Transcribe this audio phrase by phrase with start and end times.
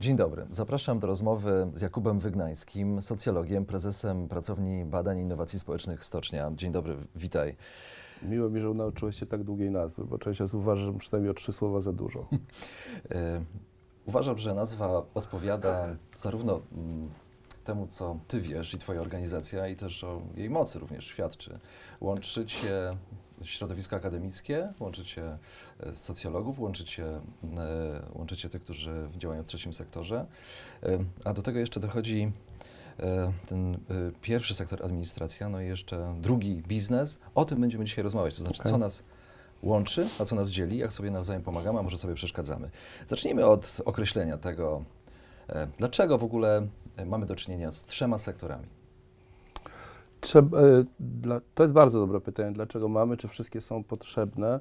[0.00, 0.46] Dzień dobry.
[0.50, 6.50] Zapraszam do rozmowy z Jakubem Wygnańskim, socjologiem, prezesem Pracowni Badań i Innowacji Społecznych Stocznia.
[6.56, 7.56] Dzień dobry, witaj.
[8.22, 11.34] Miło mi, że nauczyłeś się tak długiej nazwy, bo część osób uważa, że przynajmniej o
[11.34, 12.28] trzy słowa za dużo.
[13.10, 13.44] E,
[14.06, 17.10] uważam, że nazwa odpowiada zarówno mm,
[17.64, 21.58] temu, co ty wiesz i twoja organizacja, i też o jej mocy również świadczy.
[22.00, 22.96] Łączycie
[23.44, 25.38] środowisko akademickie, łączycie
[25.80, 27.20] e, socjologów, łączycie, e,
[28.12, 30.26] łączycie tych, którzy działają w trzecim sektorze,
[30.82, 32.32] e, a do tego jeszcze dochodzi
[33.48, 33.78] ten
[34.22, 37.18] pierwszy sektor administracja, no i jeszcze drugi biznes.
[37.34, 38.72] O tym będziemy dzisiaj rozmawiać, to znaczy okay.
[38.72, 39.02] co nas
[39.62, 42.70] łączy, a co nas dzieli, jak sobie nawzajem pomagamy, a może sobie przeszkadzamy.
[43.06, 44.84] Zacznijmy od określenia tego,
[45.78, 46.66] dlaczego w ogóle
[47.06, 48.77] mamy do czynienia z trzema sektorami.
[50.20, 50.84] Trzeba, e,
[51.54, 54.60] to jest bardzo dobre pytanie, dlaczego mamy, czy wszystkie są potrzebne.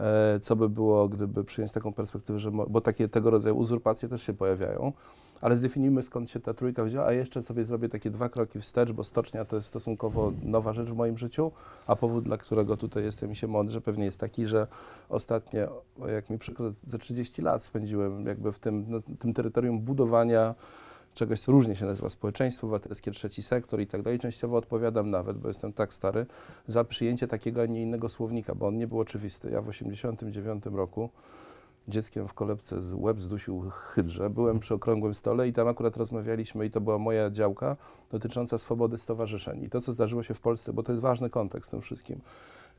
[0.00, 4.22] E, co by było, gdyby przyjąć taką perspektywę, że, bo takie tego rodzaju uzurpacje też
[4.22, 4.92] się pojawiają,
[5.40, 8.92] ale zdefiniujmy skąd się ta trójka wzięła, a jeszcze sobie zrobię takie dwa kroki wstecz,
[8.92, 11.52] bo stocznia to jest stosunkowo nowa rzecz w moim życiu,
[11.86, 14.66] a powód, dla którego tutaj jestem się mądrze, pewnie jest taki, że
[15.08, 15.68] ostatnie,
[16.06, 20.54] jak mi przykro, ze 30 lat spędziłem jakby w tym, no, tym terytorium budowania
[21.18, 24.18] czegoś, co różnie się nazywa społeczeństwo obywatelskie, trzeci sektor i tak dalej.
[24.18, 26.26] Częściowo odpowiadam nawet, bo jestem tak stary,
[26.66, 29.50] za przyjęcie takiego, a nie innego słownika, bo on nie był oczywisty.
[29.50, 31.10] Ja w 1989 roku
[31.88, 34.30] dzieckiem w kolebce z łeb zdusił hydrze.
[34.30, 37.76] Byłem przy okrągłym stole i tam akurat rozmawialiśmy i to była moja działka
[38.10, 39.64] dotycząca swobody stowarzyszeń.
[39.64, 42.20] I to, co zdarzyło się w Polsce, bo to jest ważny kontekst w tym wszystkim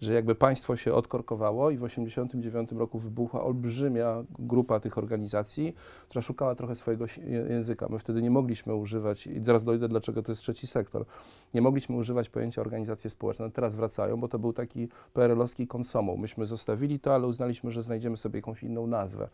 [0.02, 5.76] że jakby państwo się odkorkowało i w 1989 roku wybuchła olbrzymia grupa tych organizacji,
[6.10, 7.06] która szukała trochę swojego
[7.50, 7.88] języka.
[7.90, 11.06] My wtedy nie mogliśmy używać, i zaraz dojdę, dlaczego to jest trzeci sektor,
[11.54, 13.52] nie mogliśmy używać pojęcia organizacje społeczne.
[13.52, 16.18] Teraz wracają, bo to był taki PRL-owski konsomuł.
[16.18, 19.30] Myśmy zostawili to, ale uznaliśmy, że znajdziemy sobie jakąś inną nazwę.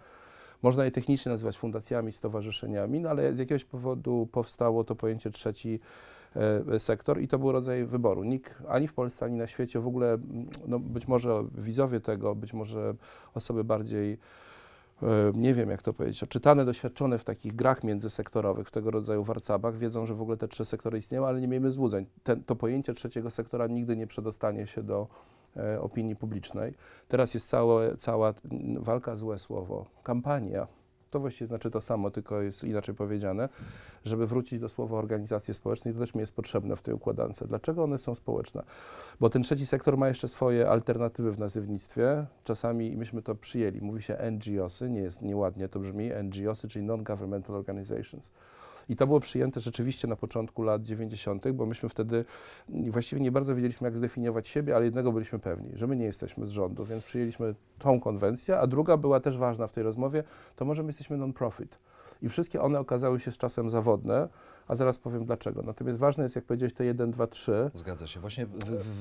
[0.62, 5.80] Można je technicznie nazywać fundacjami, stowarzyszeniami, no ale z jakiegoś powodu powstało to pojęcie trzeci
[5.80, 5.80] E,
[6.80, 8.24] sektor i to był rodzaj wyboru.
[8.24, 10.18] Nikt ani w Polsce, ani na świecie w ogóle,
[10.68, 12.94] no być może widzowie tego, być może
[13.34, 14.18] osoby bardziej
[15.04, 19.24] e, nie wiem jak to powiedzieć, oczytane, doświadczone w takich grach międzysektorowych, w tego rodzaju
[19.24, 22.06] warcabach, wiedzą, że w ogóle te trzy sektory istnieją, ale nie miejmy złudzeń.
[22.24, 25.08] Ten, to pojęcie trzeciego sektora nigdy nie przedostanie się do
[25.58, 26.74] e, opinii publicznej.
[27.08, 28.34] Teraz jest całe, cała
[28.80, 30.68] walka, złe słowo, kampania
[31.16, 33.50] to właściwie znaczy to samo, tylko jest inaczej powiedziane,
[34.06, 37.44] żeby wrócić do słowa organizacje społeczne i to też mi jest potrzebne w tej układance.
[37.48, 38.64] Dlaczego one są społeczne?
[39.20, 42.26] Bo ten trzeci sektor ma jeszcze swoje alternatywy w nazywnictwie.
[42.44, 43.82] Czasami myśmy to przyjęli.
[43.82, 48.32] Mówi się NGOsy, nie jest nieładnie to brzmi, NGOsy, czyli Non-Governmental Organizations.
[48.90, 52.26] I to było przyjęte rzeczywiście na początku lat 90., bo myśmy wtedy
[52.70, 56.46] właściwie nie bardzo wiedzieliśmy, jak zdefiniować siebie, ale jednego byliśmy pewni, że my nie jesteśmy
[56.46, 60.24] z rządu, więc przyjęliśmy tą konwencję, a druga była też ważna w tej rozmowie,
[60.56, 61.80] to może my jesteśmy non-profit.
[62.22, 64.30] I wszystkie one okazały się z czasem zawodne,
[64.68, 65.62] a zaraz powiem dlaczego.
[65.62, 67.70] Natomiast ważne jest, jak powiedziałeś, to 1, 2, 3.
[67.74, 68.20] Zgadza się.
[68.20, 68.46] Właśnie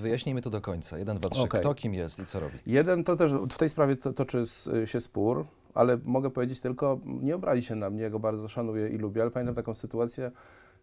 [0.02, 0.98] wyjaśnijmy to do końca.
[0.98, 1.42] 1, 2, 3.
[1.42, 1.60] Okay.
[1.60, 2.58] Kto kim jest i co robi?
[2.66, 4.44] Jeden to też w tej sprawie toczy
[4.84, 8.88] się spór ale mogę powiedzieć tylko, nie obrazi się na mnie, ja go bardzo szanuję
[8.88, 10.30] i lubię, ale pamiętam taką sytuację,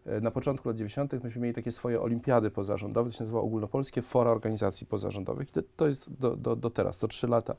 [0.06, 1.24] e, na początku lat 90.
[1.24, 5.60] myśmy mieli takie swoje olimpiady pozarządowe, to się nazywa Ogólnopolskie Fora Organizacji Pozarządowych i to,
[5.76, 7.54] to jest do, do, do teraz, to trzy lata.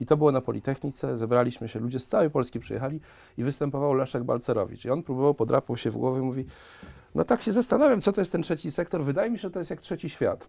[0.00, 3.00] I to było na Politechnice, zebraliśmy się, ludzie z całej Polski przyjechali
[3.38, 4.84] i występował Leszek Balcerowicz.
[4.84, 6.44] I on próbował, podrapał się w głowę i mówi,
[7.14, 9.58] no tak się zastanawiam, co to jest ten trzeci sektor, wydaje mi się, że to
[9.58, 10.48] jest jak trzeci świat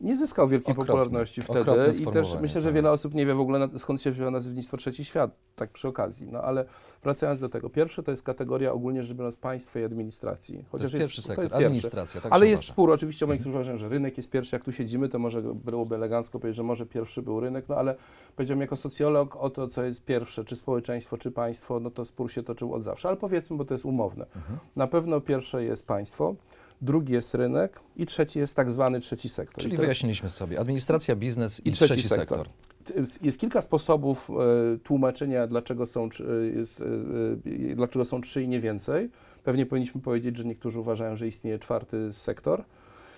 [0.00, 0.86] nie zyskał wielkiej Okropne.
[0.86, 1.70] popularności wtedy
[2.00, 2.74] i też myślę, że tak.
[2.74, 6.28] wiele osób nie wie w ogóle skąd się wzięło nazewnictwo Trzeci Świat, tak przy okazji.
[6.32, 6.64] No ale
[7.02, 10.64] wracając do tego, pierwsze to jest kategoria ogólnie rzecz biorąc państwa i administracji.
[10.70, 12.72] Chociaż to jest, jest pierwszy sektor, jest administracja, tak Ale jest uważa.
[12.72, 15.94] spór, oczywiście moi, którzy uważają, że rynek jest pierwszy, jak tu siedzimy, to może byłoby
[15.94, 17.94] elegancko powiedzieć, że może pierwszy był rynek, no ale
[18.36, 22.32] powiedziałbym jako socjolog o to, co jest pierwsze, czy społeczeństwo, czy państwo, no to spór
[22.32, 24.26] się toczył od zawsze, ale powiedzmy, bo to jest umowne.
[24.36, 24.58] Mhm.
[24.76, 26.34] Na pewno pierwsze jest państwo,
[26.80, 29.62] drugi jest rynek i trzeci jest tak zwany trzeci sektor.
[29.62, 32.38] Czyli wyjaśniliśmy sobie administracja, biznes i, i trzeci, trzeci sektor.
[32.38, 33.06] sektor.
[33.22, 38.60] Jest kilka sposobów e, tłumaczenia, dlaczego są, e, jest, e, dlaczego są trzy i nie
[38.60, 39.10] więcej.
[39.44, 42.64] Pewnie powinniśmy powiedzieć, że niektórzy uważają, że istnieje czwarty sektor.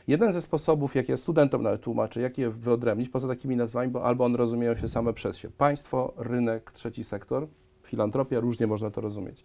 [0.08, 4.04] Jeden ze sposobów, jak ja studentom nawet tłumaczę, jak je wyodrębnić, poza takimi nazwami, bo
[4.04, 5.50] albo one rozumieją się same przez się.
[5.50, 7.46] Państwo, rynek, trzeci sektor,
[7.82, 9.44] filantropia, różnie można to rozumieć.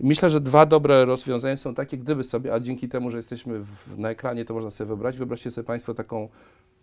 [0.00, 3.98] Myślę, że dwa dobre rozwiązania są takie, gdyby sobie, a dzięki temu, że jesteśmy w,
[3.98, 6.28] na ekranie, to można sobie wybrać, wyobraźcie sobie Państwo taką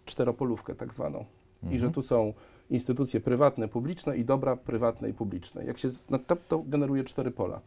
[0.06, 1.26] czteropolówkę tak zwaną.
[1.64, 1.94] I że Mhm.
[1.94, 2.34] tu są
[2.70, 5.66] instytucje prywatne, publiczne i dobra prywatne i publiczne.
[5.66, 7.62] Jak się, no to, to generuje cztery pola.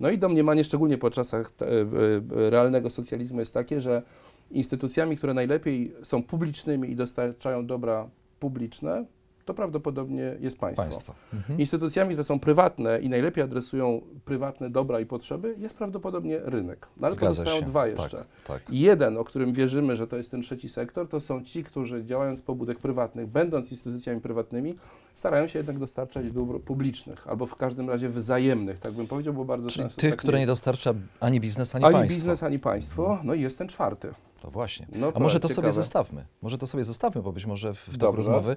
[0.00, 4.02] No i domniemanie, szczególnie po czasach te, e, e, realnego socjalizmu jest takie, że
[4.50, 8.08] instytucjami, które najlepiej są publicznymi i dostarczają dobra
[8.40, 9.04] publiczne,
[9.44, 10.82] to prawdopodobnie jest państwo.
[10.82, 11.14] Państwo.
[11.34, 11.58] Mhm.
[11.58, 16.86] Instytucjami, które są prywatne i najlepiej adresują prywatne dobra i potrzeby, jest prawdopodobnie rynek.
[16.96, 17.66] No ale Zgadza pozostają się.
[17.66, 18.16] dwa jeszcze.
[18.18, 18.62] Tak, tak.
[18.70, 22.42] Jeden, o którym wierzymy, że to jest ten trzeci sektor, to są ci, którzy działając
[22.42, 24.74] pobudek prywatnych, będąc instytucjami prywatnymi,
[25.14, 29.44] starają się jednak dostarczać dóbr publicznych, albo w każdym razie wzajemnych, tak bym powiedział, bo
[29.44, 32.16] bardzo Czyli często tych, tak które nie dostarcza ani biznes, ani, ani państwo.
[32.16, 33.18] biznes, ani państwo.
[33.24, 34.08] No i jest ten czwarty.
[34.40, 34.86] To właśnie.
[34.92, 35.72] No A to może to sobie ciekawe.
[35.72, 36.24] zostawmy.
[36.42, 38.56] Może to sobie zostawmy, bo być może w, toku rozmowy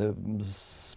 [0.00, 0.14] y,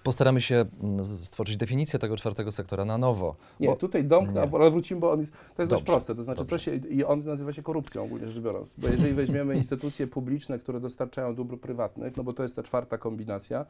[0.04, 3.36] postaramy się mm, stworzyć definicję tego czwartego sektora na nowo.
[3.60, 6.16] Nie, Bo- tutaj domknę, ale wrócimy, bo on jest, to jest dość proste.
[6.16, 6.76] To znaczy, dobrze.
[6.76, 8.74] i on nazywa się korupcją ogólnie rzecz biorąc.
[8.78, 12.98] Bo jeżeli weźmiemy instytucje publiczne, które dostarczają dóbr prywatnych, no bo to jest ta czwarta
[12.98, 13.66] kombinacja,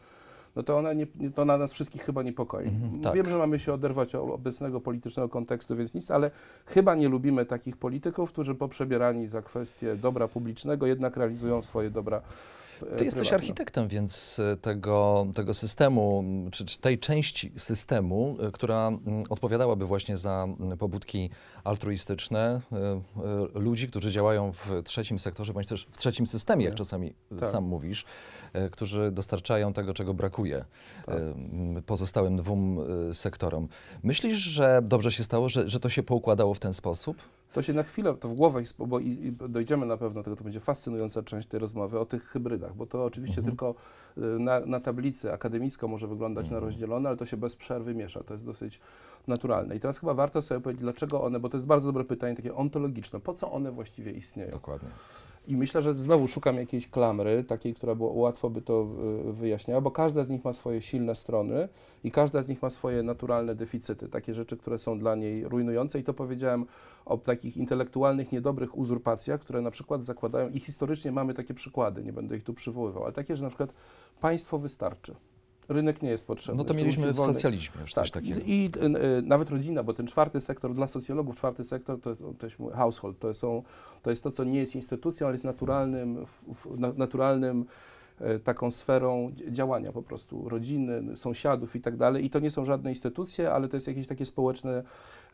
[0.55, 2.67] no to ona, nie, to na nas wszystkich chyba niepokoi.
[2.67, 3.13] Mhm, tak.
[3.13, 6.31] Wiem, że mamy się oderwać od obecnego politycznego kontekstu, więc nic, ale
[6.65, 12.21] chyba nie lubimy takich polityków, którzy poprzebierani za kwestię dobra publicznego jednak realizują swoje dobra
[12.91, 18.51] e, Ty jesteś architektem, więc y, tego, tego systemu, czy, czy tej części systemu, y,
[18.51, 18.91] która
[19.29, 20.47] odpowiadałaby właśnie za
[20.79, 21.29] pobudki
[21.63, 22.61] altruistyczne
[23.55, 26.77] y, ludzi, którzy działają w trzecim sektorze, bądź też w trzecim systemie, jak Nie.
[26.77, 27.49] czasami Tak.
[27.49, 28.05] sam mówisz,
[28.71, 30.65] którzy dostarczają tego, czego brakuje
[31.05, 31.15] Tak.
[31.85, 32.79] pozostałym dwóm
[33.13, 33.67] sektorom.
[34.03, 37.17] Myślisz, że dobrze się stało, że, że to się poukładało w ten sposób?
[37.53, 40.43] To się na chwilę, to w głowę, bo i, i dojdziemy na pewno tego, to
[40.43, 43.51] będzie fascynująca część tej rozmowy o tych hybrydach, bo to oczywiście Mhm.
[43.51, 43.75] tylko
[44.17, 46.61] y, na, na tablicy akademicko może wyglądać Mhm.
[46.61, 48.79] na rozdzielone, ale to się bez przerwy miesza, to jest dosyć
[49.27, 49.75] naturalne.
[49.75, 52.55] I teraz chyba warto sobie powiedzieć, dlaczego one, bo to jest bardzo dobre pytanie, takie
[52.55, 54.51] ontologiczne, po co one właściwie istnieją?
[54.51, 54.89] Dokładnie.
[55.47, 58.87] I myślę, że znowu szukam jakiejś klamry, takiej, która było, łatwo by to
[59.29, 61.69] y, wyjaśniała, bo każda z nich ma swoje silne strony
[62.03, 65.99] i każda z nich ma swoje naturalne deficyty, takie rzeczy, które są dla niej rujnujące.
[65.99, 66.65] I to powiedziałem
[67.05, 72.13] o takich intelektualnych, niedobrych uzurpacjach, które na przykład zakładają, i historycznie mamy takie przykłady, nie
[72.13, 73.73] będę ich tu przywoływał, ale takie, że na przykład
[74.21, 75.15] państwo wystarczy.
[75.69, 76.57] Rynek nie jest potrzebny.
[76.57, 78.41] No to mieliśmy w wolny- socjalizmie już coś takiego.
[78.45, 78.85] i y,
[79.17, 82.57] y, nawet rodzina, bo ten czwarty sektor dla socjologów, czwarty sektor to jest, to jest
[82.75, 83.63] household, to, są,
[84.01, 87.65] to jest to, co nie jest instytucją, ale jest naturalnym, w, w, na, naturalnym
[88.43, 92.25] taką sferą dzi- działania po prostu rodziny, sąsiadów i tak dalej.
[92.25, 94.83] I to nie są żadne instytucje, ale to jest jakieś takie społeczne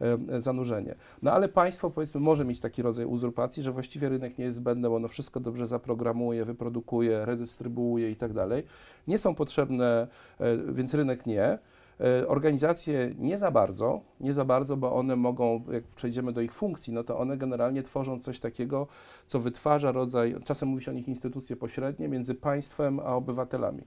[0.02, 0.96] e, zanurzenie.
[1.22, 4.90] No ale państwo powiedzmy może mieć taki rodzaj uzurpacji, że właściwie rynek nie jest zbędny,
[4.90, 8.64] bo ono wszystko dobrze zaprogramuje, wyprodukuje, redystrybuuje i tak dalej.
[9.08, 10.08] Nie są potrzebne,
[10.40, 11.60] e, więc rynek nie.
[12.00, 16.54] E, Organizacje nie za bardzo, nie za bardzo, bo one mogą, jak przejdziemy do ich
[16.54, 18.88] funkcji, no to one generalnie tworzą coś takiego,
[19.26, 23.82] co wytwarza rodzaj, czasem mówi się o nich instytucje pośrednie między państwem a obywatelami.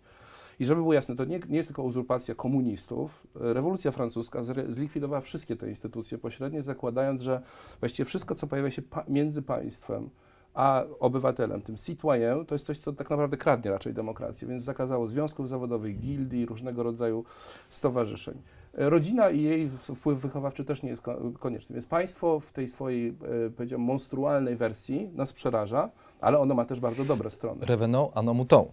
[0.60, 3.26] I żeby było jasne, to nie, nie jest tylko uzurpacja komunistów.
[3.34, 7.42] Rewolucja francuska zlikwidowała wszystkie te instytucje pośrednie, zakładając, że
[7.80, 10.10] właściwie wszystko, co pojawia się pa- między państwem
[10.54, 15.06] a obywatelem, tym citoyen, to jest coś, co tak naprawdę kradnie raczej demokrację, więc zakazało
[15.06, 17.24] związków zawodowych, gildii, różnego rodzaju
[17.70, 18.42] stowarzyszeń.
[18.78, 22.68] E, Rodzina i jej wpływ wychowawczy też nie jest ko- konieczny, więc państwo w tej
[22.68, 25.90] swojej, e, powiedziałbym, monstrualnej wersji nas przeraża,
[26.22, 27.66] ale ono ma też bardzo dobre strony.
[27.66, 28.22] Revenant a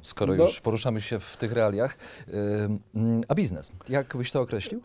[0.02, 0.44] skoro No.
[0.44, 1.98] już poruszamy się w tych realiach.
[3.28, 4.82] A biznes, jak byś to określił?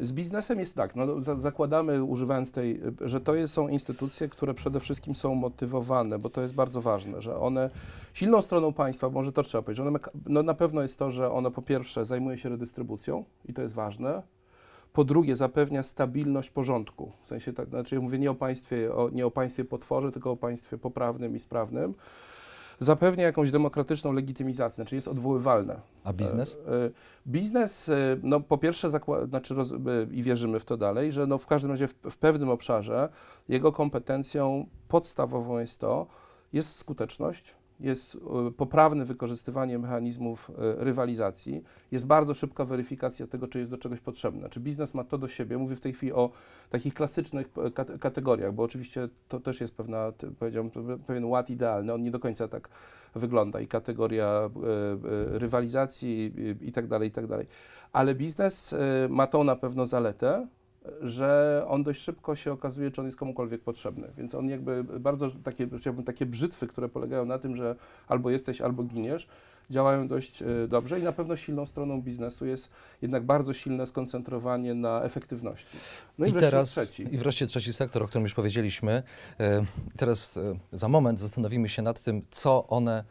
[0.00, 4.80] Z biznesem jest tak, no, za- zakładamy, używając tej, że to są instytucje, które przede
[4.80, 7.70] wszystkim są motywowane, bo to jest bardzo ważne, że one,
[8.14, 11.32] silną stroną państwa, może to trzeba powiedzieć, że one, no, na pewno jest to, że
[11.32, 14.22] ono po pierwsze zajmuje się redystrybucją i to jest ważne,
[14.94, 19.26] po drugie zapewnia stabilność porządku, w sensie, tak, znaczy mówię nie o państwie, o, nie
[19.26, 21.94] o państwie potworze, tylko o państwie poprawnym i sprawnym,
[22.78, 25.80] zapewnia jakąś demokratyczną legitymizację, znaczy jest odwoływalne.
[26.04, 26.58] A biznes?
[26.66, 26.90] E, e,
[27.26, 28.88] Biznes, e, no po pierwsze,
[29.28, 29.74] znaczy roz,
[30.12, 33.08] i wierzymy w to dalej, że no w każdym razie w, w pewnym obszarze
[33.48, 36.06] jego kompetencją podstawową jest to,
[36.52, 43.58] jest skuteczność, jest e, poprawne wykorzystywanie mechanizmów e, rywalizacji, jest bardzo szybka weryfikacja tego, czy
[43.58, 44.48] jest do czegoś potrzebne.
[44.50, 45.58] Czy biznes ma to do siebie?
[45.58, 46.30] Mówię w tej chwili o
[46.70, 50.12] takich klasycznych e, kate- kategoriach, bo oczywiście to też jest pewna,
[51.06, 52.68] pewien ład idealny, on nie do końca tak
[53.14, 54.50] wygląda i kategoria
[55.28, 57.46] rywalizacji i, tak dalej, i tak dalej.
[57.92, 58.74] Ale biznes
[59.08, 60.46] ma tą na pewno zaletę,
[61.02, 64.08] że on dość szybko się okazuje, czy on jest komukolwiek potrzebny.
[64.18, 67.76] Więc on jakby bardzo takie, chciałbym, takie brzytwy, które polegają na tym, że
[68.08, 69.28] albo jesteś, albo giniesz,
[69.70, 72.70] działają dość e, dobrze i na pewno silną stroną biznesu jest
[73.02, 75.76] jednak bardzo silne skoncentrowanie na efektywności.
[76.18, 77.14] No i, I teraz trzeci.
[77.14, 79.02] i wreszcie trzeci sektor, o którym już powiedzieliśmy.
[79.40, 79.64] E,
[79.96, 83.04] teraz e, za moment zastanowimy się nad tym, co one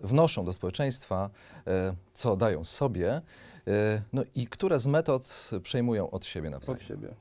[0.00, 1.30] wnoszą do społeczeństwa,
[2.14, 3.22] co dają sobie,
[4.12, 6.80] no i które z metod przejmują od siebie nawzajem.
[6.80, 7.14] Od siebie.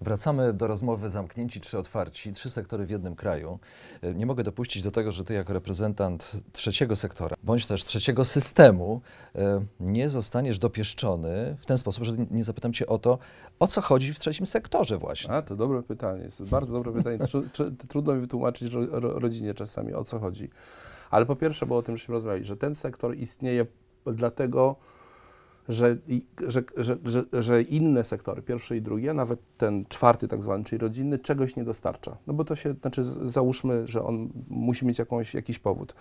[0.00, 3.58] Wracamy do rozmowy zamknięci czy otwarci, trzy sektory w jednym kraju.
[4.02, 8.24] E, nie mogę dopuścić do tego, że ty jako reprezentant trzeciego sektora, bądź też trzeciego
[8.24, 9.00] systemu,
[9.34, 13.18] e, nie zostaniesz dopieszczony w ten sposób, że nie zapytam cię o to,
[13.58, 15.34] o co chodzi w trzecim sektorze właśnie.
[15.34, 17.18] A, to dobre pytanie, jest bardzo dobre pytanie.
[17.88, 20.50] Trudno mi wytłumaczyć rodzinie czasami, o co chodzi.
[21.10, 23.66] Ale po pierwsze, bo o tym żeśmy rozmawiali, że ten sektor istnieje
[24.06, 24.76] dlatego,
[25.68, 25.96] że,
[26.46, 26.62] że,
[27.04, 31.56] że, że, inne sektory, pierwsze i drugie, nawet ten czwarty tak zwany, czyli rodzinny, czegoś
[31.56, 32.16] nie dostarcza.
[32.26, 35.94] No bo to się, znaczy załóżmy, że on musi mieć jakąś, jakiś powód.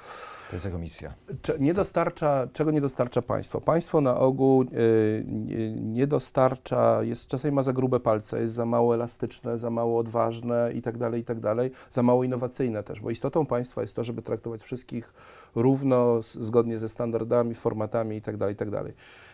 [0.49, 1.13] To jest jego misja.
[1.41, 3.61] Cze, nie dostarcza, czego nie dostarcza państwo?
[3.61, 8.65] Państwo na ogół y, nie, nie dostarcza, jest, czasami ma za grube palce, jest za
[8.65, 13.01] mało elastyczne, za mało odważne i tak dalej, i tak dalej, za mało innowacyjne też,
[13.01, 15.13] bo istotą państwa jest to, żeby traktować wszystkich
[15.55, 18.69] równo, zgodnie ze standardami, formatami i tak dalej, i tak.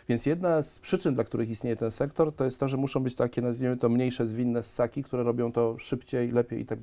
[0.09, 3.15] Więc jedna z przyczyn, dla których istnieje ten sektor, to jest to, że muszą być
[3.15, 6.79] takie, nazwijmy to, mniejsze, zwinne ssaki, które robią to szybciej, lepiej i tak.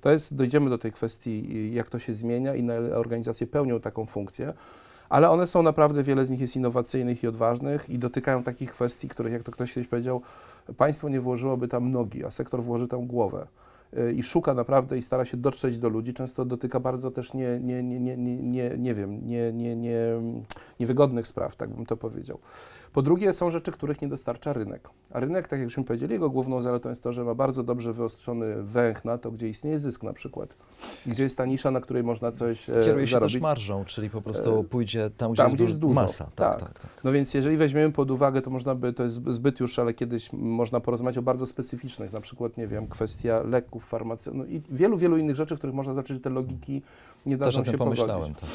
[0.00, 4.06] To jest, dojdziemy do tej kwestii, jak to się zmienia i na organizacje pełnią taką
[4.06, 4.52] funkcję,
[5.08, 9.08] ale one są naprawdę, wiele z nich jest innowacyjnych i odważnych i dotykają takich kwestii,
[9.08, 10.22] których, jak to ktoś kiedyś powiedział,
[10.76, 13.46] państwo nie włożyłoby tam nogi, a sektor włoży tam głowę
[14.16, 17.82] i szuka naprawdę i stara się dotrzeć do ludzi, często dotyka bardzo też nie, nie,
[17.82, 20.00] nie, nie, nie, nie, nie wiem, nie, nie, nie,
[20.80, 22.38] niewygodnych spraw, tak bym to powiedział.
[22.92, 24.88] Po drugie, są rzeczy, których nie dostarcza rynek.
[25.10, 27.92] A rynek, tak jak żeśmy powiedzieli, jego główną zaletą jest to, że ma bardzo dobrze
[27.92, 30.54] wyostrzony węch na to, gdzie istnieje zysk na przykład.
[31.06, 33.34] Gdzie jest ta nisza, na której można coś e, Kieruje się zarobić.
[33.34, 35.94] też marżą, czyli po prostu e, pójdzie tam, gdzie, tam, jest, gdzie jest dużo.
[35.94, 36.24] masa.
[36.34, 37.04] Tak, tak, tak, tak.
[37.04, 40.32] No więc jeżeli weźmiemy pod uwagę, to można by, to jest zbyt już, ale kiedyś
[40.32, 44.98] można porozmawiać o bardzo specyficznych, na przykład, nie wiem, kwestia leków, farmaceutów, no i wielu,
[44.98, 46.82] wielu innych rzeczy, w których można zacząć te logiki
[47.26, 48.34] nie tym się pomyślałem.
[48.34, 48.48] Tak.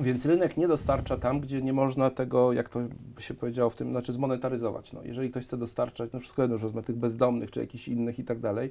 [0.00, 2.80] Więc rynek nie dostarcza tam, gdzie nie można tego, jak to
[3.18, 4.92] się powiedziało w tym, znaczy zmonetaryzować.
[4.92, 8.18] No, jeżeli ktoś chce dostarczać, no wszystko jedno, że wezmę tych bezdomnych czy jakichś innych
[8.18, 8.70] i tak dalej,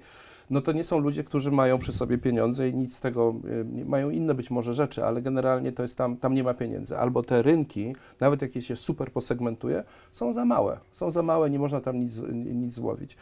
[0.49, 3.35] no to nie są ludzie, którzy mają przy sobie pieniądze i nic z tego,
[3.81, 6.97] y, mają inne być może rzeczy, ale generalnie to jest tam, tam nie ma pieniędzy.
[6.97, 10.79] Albo te rynki, nawet jak je się super posegmentuje, są za małe.
[10.93, 13.17] Są za małe, nie można tam nic, nic złowić.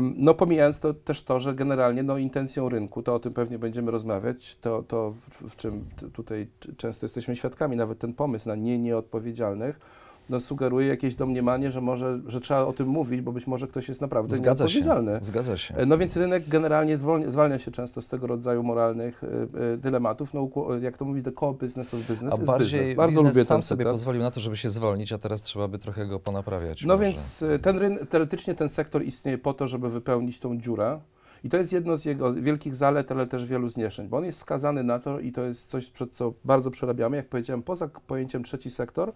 [0.00, 3.90] No pomijając to też to, że generalnie no, intencją rynku, to o tym pewnie będziemy
[3.90, 9.80] rozmawiać, to, to w, czym tutaj często jesteśmy świadkami, nawet ten pomysł na nie nieodpowiedzialnych,
[10.28, 13.88] no, sugeruje jakieś domniemanie, że może, że trzeba o tym mówić, bo być może ktoś
[13.88, 15.12] jest naprawdę Zgadza nieodpowiedzialny.
[15.18, 15.24] Się.
[15.24, 15.74] Zgadza się.
[15.86, 20.34] No więc rynek generalnie zwolnia, zwalnia się często z tego rodzaju moralnych y, dylematów.
[20.34, 20.48] No,
[20.80, 22.96] jak to mówi, the core business of business a bardziej business.
[22.96, 25.78] Bardzo biznes lubię sam sobie pozwolił na to, żeby się zwolnić, a teraz trzeba by
[25.78, 26.84] trochę go ponaprawiać.
[26.84, 27.04] No może.
[27.04, 31.00] więc ten ryn- teoretycznie ten sektor istnieje po to, żeby wypełnić tą dziurę.
[31.44, 34.38] I to jest jedno z jego wielkich zalet, ale też wielu znieszczeń, bo on jest
[34.38, 37.16] skazany na to i to jest coś, przed co bardzo przerabiamy.
[37.16, 39.12] Jak powiedziałem, poza pojęciem trzeci sektor,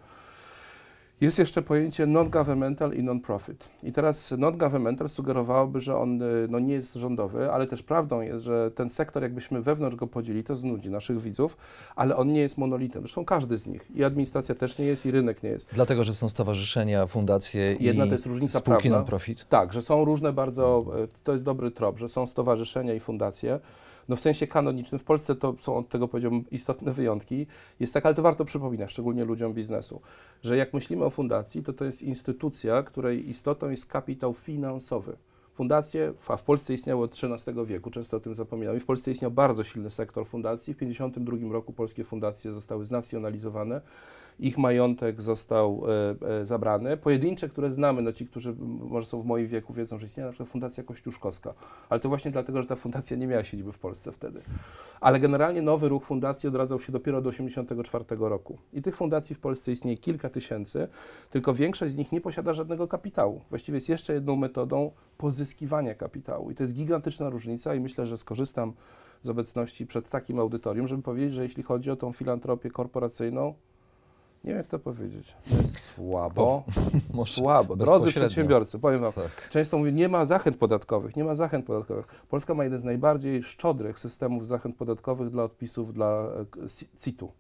[1.21, 3.69] jest jeszcze pojęcie non-governmental i non-profit.
[3.83, 8.45] I teraz non-governmental sugerowałoby, że on y, no, nie jest rządowy, ale też prawdą jest,
[8.45, 11.57] że ten sektor, jakbyśmy wewnątrz go podzielili, to znudzi naszych widzów,
[11.97, 13.03] ale on nie jest monolitem.
[13.03, 13.91] Zresztą każdy z nich.
[13.95, 15.69] I administracja też nie jest, i rynek nie jest.
[15.75, 19.49] Dlatego, że są stowarzyszenia, fundacje Jedna i to jest różnica spółki non-profit?
[19.49, 23.61] Tak, że są różne bardzo, y, to jest dobry trop, że są stowarzyszenia i fundacje,
[24.09, 27.47] no w sensie kanonicznym, w Polsce to są od tego powiedziałbym istotne wyjątki,
[27.81, 30.01] jest tak, ale to warto przypominać, szczególnie ludziom biznesu,
[30.43, 35.17] że jak myślimy o fundacji, to to jest instytucja, której istotą jest kapitał finansowy.
[35.59, 38.81] Fundacje, a w Polsce istniały od XIII wieku, często o tym zapominamy.
[38.81, 40.75] W Polsce istniał bardzo silny sektor fundacji.
[40.75, 43.81] W 1952 roku polskie fundacje zostały znacjonalizowane
[44.39, 46.97] ich majątek został e, e, zabrany.
[46.97, 50.33] Pojedyncze, które znamy, no ci, którzy może są w moim wieku, wiedzą, że istnieje na
[50.33, 51.55] przykład Fundacja Kościuszkowska,
[51.89, 54.41] ale to właśnie dlatego, że ta fundacja nie miała siedziby w Polsce wtedy.
[55.01, 58.59] Ale generalnie nowy ruch fundacji odradzał się dopiero do 1984 roku.
[58.73, 60.89] I tych fundacji w Polsce istnieje kilka tysięcy,
[61.31, 63.41] tylko większość z nich nie posiada żadnego kapitału.
[63.51, 66.51] Właściwie jest jeszcze jedną metodą pozyskiwania kapitału.
[66.51, 68.73] I to jest gigantyczna różnica i myślę, że skorzystam
[69.23, 73.55] z obecności przed takim audytorium, żeby powiedzieć, że jeśli chodzi o tą filantropię korporacyjną,
[74.45, 76.65] nie wiem jak to powiedzieć, to jest słabo,
[77.27, 77.77] słabo.
[77.77, 79.49] Drodzy przedsiębiorcy, powiem Wam, tak.
[79.51, 82.07] często mówię, nie ma zachęt podatkowych, nie ma zachęt podatkowych.
[82.29, 87.33] Polska ma jeden z najbardziej szczodrych systemów zachęt podatkowych dla odpisów dla e, CIT-u.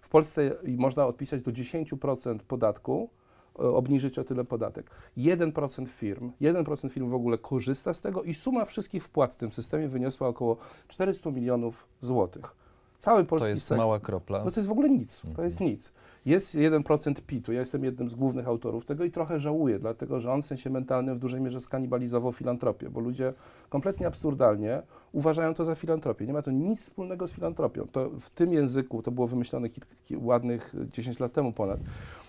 [0.00, 3.10] W Polsce można odpisać do 10% podatku
[3.54, 4.90] o, obniżyć o tyle podatek.
[5.18, 9.52] 1% firm, 1% firm w ogóle korzysta z tego i suma wszystkich wpłat w tym
[9.52, 10.56] systemie wyniosła około
[10.88, 12.54] 400 milionów złotych.
[12.98, 14.44] Cały polski To jest sektor- mała kropla.
[14.44, 15.20] no to jest w ogóle nic.
[15.20, 15.46] To Mhm.
[15.46, 15.92] jest nic.
[16.26, 17.52] Jest 1% PIT-u.
[17.52, 20.70] Ja jestem jednym z głównych autorów tego i trochę żałuję, dlatego że on w sensie
[20.70, 23.32] mentalnym w dużej mierze skanibalizował filantropię, bo ludzie
[23.68, 26.26] kompletnie absurdalnie uważają to za filantropię.
[26.26, 27.86] Nie ma to nic wspólnego z filantropią.
[27.92, 31.80] To w tym języku, to było wymyślone kilk, kil- ładnych 10 lat temu ponad,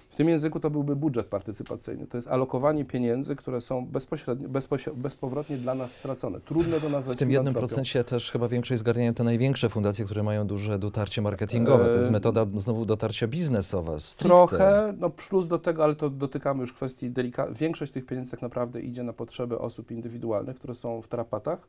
[0.10, 2.08] w tym języku to byłby budżet partycypacyjny.
[2.08, 6.40] To jest alokowanie pieniędzy, które są bezpośrednio, bezpośre- bezpowrotnie dla nas stracone.
[6.40, 10.24] Trudno to nazwać W tym jednym procencie też chyba większość zgarniają te największe fundacje, które
[10.24, 11.86] mają duże dotarcie marketingowe.
[11.86, 14.00] To jest Eee, metoda znowu dotarcia biznesowa.
[14.00, 14.28] Stricte.
[14.28, 17.56] Trochę, no plus do tego, ale to dotykamy już kwestii delikatnej.
[17.58, 21.60] Większość tych pieniędzy tak naprawdę idzie na potrzeby osób indywidualnych, które są w tarapatach.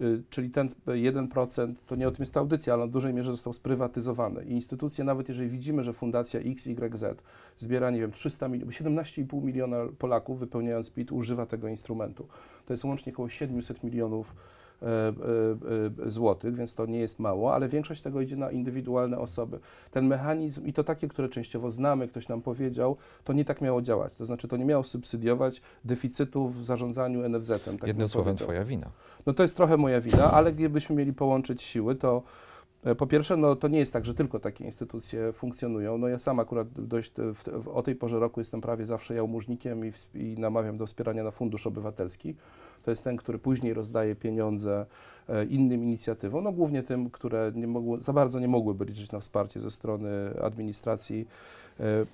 [0.00, 3.30] Y, Czyli ten 1%, to nie o tym jest ta audycja, ale w dużej mierze
[3.30, 4.44] został sprywatyzowany.
[4.44, 7.04] I instytucje, nawet jeżeli widzimy, że fundacja XYZ
[7.56, 12.26] zbiera, nie wiem, 300 milionów, 17,5 miliona Polaków wypełniając PIT używa tego instrumentu.
[12.66, 14.34] To jest łącznie około 700 milionów
[14.82, 19.18] e, e, e, złotych, więc to nie jest mało, ale większość tego idzie na indywidualne
[19.18, 19.58] osoby.
[19.90, 23.82] Ten mechanizm i to takie, które częściowo znamy, ktoś nam powiedział, to nie tak miało
[23.82, 24.16] działać.
[24.16, 27.78] To znaczy to nie miało subsydiować deficytu w zarządzaniu NFZ-em.
[27.78, 28.46] Tak Jednym słowem, powiedział.
[28.46, 28.90] twoja wina.
[29.26, 32.22] No to jest trochę moja wina, ale gdybyśmy mieli połączyć siły, to
[32.98, 35.98] po pierwsze, no to nie jest tak, że tylko takie instytucje funkcjonują.
[35.98, 39.84] No ja sam akurat dość w, w, o tej porze roku jestem prawie zawsze jałmużnikiem
[39.84, 42.34] i, wsp- i namawiam do wspierania na Fundusz Obywatelski.
[42.82, 44.86] To jest ten, który później rozdaje pieniądze
[45.28, 49.20] e, innym inicjatywom, no głównie tym, które nie mogły, za bardzo nie mogłyby liczyć na
[49.20, 50.08] wsparcie ze strony
[50.42, 51.26] administracji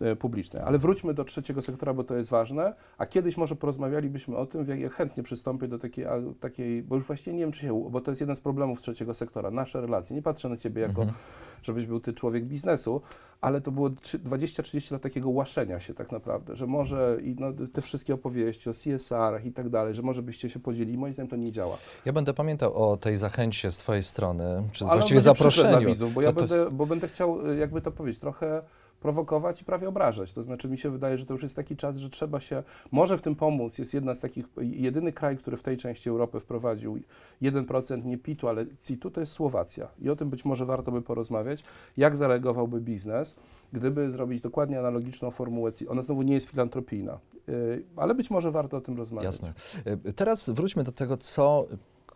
[0.00, 0.62] e, e, publicznej.
[0.66, 4.68] Ale wróćmy do trzeciego sektora, bo to jest ważne, a kiedyś może porozmawialibyśmy o tym,
[4.68, 6.06] jak ja chętnie przystąpię do takiej,
[6.40, 9.14] takiej, bo już właściwie nie wiem, czy się, bo to jest jeden z problemów trzeciego
[9.14, 10.16] sektora, nasze relacje.
[10.16, 11.18] Nie patrzę na Ciebie jako, Mhm.
[11.62, 13.00] żebyś był Ty człowiek biznesu,
[13.40, 17.52] ale to było trzy- 20-30 lat takiego łaszenia się tak naprawdę, że może i no,
[17.73, 20.98] te wszystkie opowieści o CSR-ach i tak dalej, że może byście się podzielili.
[20.98, 21.76] Moim zdaniem to nie działa.
[22.04, 25.86] Ja będę pamiętał o tej zachęcie z twojej strony, czy Ale właściwie zaproszeniu.
[25.88, 28.62] Widzów, bo ja To- to- będę, bo będę chciał, y, jakby to powiedzieć, trochę
[29.06, 30.32] prowokować i prawie obrażać.
[30.32, 33.18] To znaczy mi się wydaje, że to już jest taki czas, że trzeba się, może
[33.18, 33.78] w tym pomóc.
[33.78, 36.99] Jest jedna z takich, jedyny kraj, który w tej części Europy wprowadził
[37.42, 39.88] 1% nie PIT-u, ale CIT-u, to jest Słowacja.
[39.99, 41.64] I o tym być może warto by porozmawiać,
[41.97, 43.36] jak zareagowałby biznes,
[43.73, 45.90] gdyby zrobić dokładnie analogiczną formułę CIT.
[45.90, 49.25] Ona znowu nie jest filantropijna, y, ale być może warto o tym rozmawiać.
[49.25, 49.52] Jasne.
[49.84, 51.66] E, Teraz wróćmy do tego, co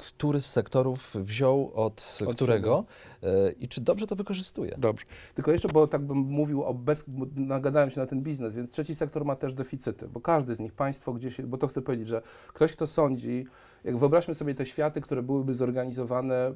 [0.03, 2.85] który z sektorów wziął od, Od którego
[3.23, 4.75] e, i czy dobrze to wykorzystuje.
[4.79, 5.07] Dobrze.
[5.35, 7.05] Tylko jeszcze, bo tak bym mówił o bez,
[7.37, 10.73] nagadałem się na ten biznes, więc trzeci sektor ma też deficyty, bo każdy z nich,
[10.73, 13.47] państwo gdzieś, bo to chcę powiedzieć, że ktoś, kto sądzi,
[13.85, 16.55] jak wyobraźmy sobie te światy, które byłyby zorganizowane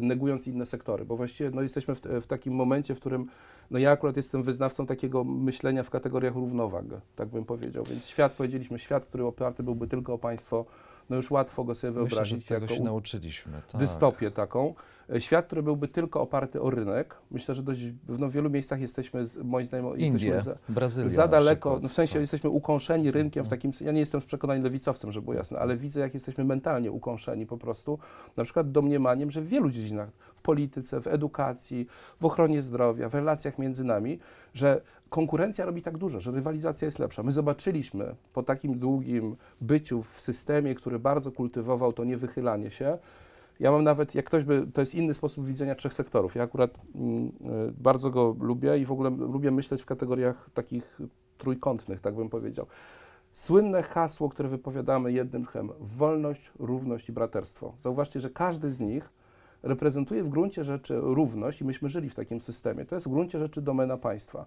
[0.00, 3.26] negując inne sektory, bo właściwie no, jesteśmy w, w takim momencie, w którym
[3.70, 6.84] no ja akurat jestem wyznawcą takiego myślenia w kategoriach równowag,
[7.16, 10.64] tak bym powiedział, więc świat, powiedzieliśmy, świat, który oparty byłby tylko o państwo,
[11.10, 13.62] no już łatwo go sobie Myślę, że wyobrazić tego się nauczyliśmy.
[13.72, 13.80] Tak.
[13.80, 14.74] dystopię taką.
[15.10, 17.16] E, Świat, który byłby tylko oparty o rynek.
[17.30, 21.28] Myślę, że dość, no, w wielu miejscach jesteśmy, z, moim zdaniem, Indie, jesteśmy za, za
[21.28, 22.20] daleko, przykład, no, w sensie tak.
[22.20, 23.60] jesteśmy ukąszeni rynkiem w Mhm.
[23.60, 26.92] takim, ja nie jestem z przekonania lewicowcem, żeby było jasne, ale widzę, jak jesteśmy mentalnie
[26.92, 27.98] ukąszeni po prostu,
[28.36, 31.86] na przykład domniemaniem, że w wielu dziedzinach, w polityce, w edukacji,
[32.20, 34.18] w ochronie zdrowia, w relacjach między nami,
[34.54, 34.80] że
[35.14, 37.22] konkurencja robi tak dużo, że rywalizacja jest lepsza.
[37.22, 42.98] My zobaczyliśmy po takim długim byciu w systemie, który bardzo kultywował to niewychylanie się,
[43.60, 46.34] ja mam nawet, jak ktoś by, to jest inny sposób widzenia trzech sektorów.
[46.34, 47.32] Ja akurat mm, y,
[47.78, 51.00] bardzo go lubię i w ogóle lubię myśleć w kategoriach takich
[51.38, 52.66] trójkątnych, tak bym powiedział.
[53.32, 57.74] Słynne hasło, które wypowiadamy jednym tchem, wolność, równość i braterstwo.
[57.80, 59.10] Zauważcie, że każdy z nich
[59.62, 62.84] reprezentuje w gruncie rzeczy równość i myśmy żyli w takim systemie.
[62.84, 64.46] To jest w gruncie rzeczy domena państwa.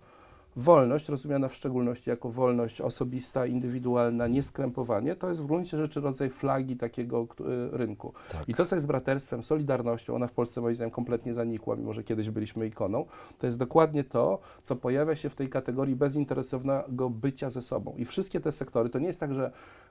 [0.55, 6.29] Wolność, rozumiana w szczególności jako wolność osobista, indywidualna, nieskrępowanie, to jest w gruncie rzeczy rodzaj
[6.29, 7.27] flagi takiego
[7.73, 8.13] y, rynku.
[8.31, 8.49] Tak.
[8.49, 12.03] I to, co jest braterstwem, solidarnością, ona w Polsce moim zdaniem kompletnie zanikła, mimo że
[12.03, 13.05] kiedyś byliśmy ikoną,
[13.39, 17.93] to jest dokładnie to, co pojawia się w tej kategorii bezinteresownego bycia ze sobą.
[17.97, 19.45] I wszystkie te sektory, to nie jest tak, że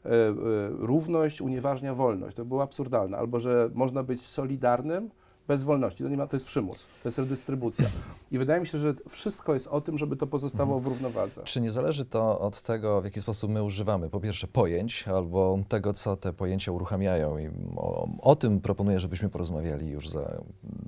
[0.04, 0.32] e, e,
[0.70, 5.10] równość unieważnia wolność, to było absurdalne, albo że można być solidarnym
[5.48, 6.04] bez wolności.
[6.04, 7.86] To, nie ma, to jest przymus, to jest redystrybucja.
[8.30, 11.42] I wydaje mi się, że wszystko jest o tym, żeby to pozostało w równowadze.
[11.44, 15.58] Czy nie zależy to od tego, w jaki sposób my używamy, po pierwsze pojęć, albo
[15.68, 17.38] tego, co te pojęcia uruchamiają?
[17.38, 20.42] I o, o tym proponuję, żebyśmy porozmawiali już za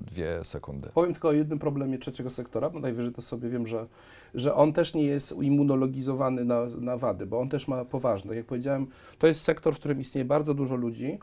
[0.07, 0.88] dwie sekundy.
[0.94, 3.87] Powiem tylko o jednym problemie trzeciego sektora, bo najwyżej to sobie wiem, że,
[4.35, 8.37] że on też nie jest immunologizowany na, na wady, bo on też ma poważne.
[8.37, 8.87] Jak powiedziałem,
[9.18, 11.18] to jest sektor, w którym istnieje bardzo dużo ludzi,